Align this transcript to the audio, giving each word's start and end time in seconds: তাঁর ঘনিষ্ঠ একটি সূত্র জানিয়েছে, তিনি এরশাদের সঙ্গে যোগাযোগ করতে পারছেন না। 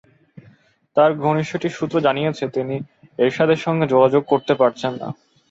তাঁর 0.97 1.11
ঘনিষ্ঠ 1.23 1.51
একটি 1.55 1.69
সূত্র 1.69 1.95
জানিয়েছে, 1.99 2.43
তিনি 2.55 2.75
এরশাদের 3.19 3.59
সঙ্গে 3.65 3.85
যোগাযোগ 3.87 4.21
করতে 4.31 4.53
পারছেন 4.55 4.91
না। 4.95 5.07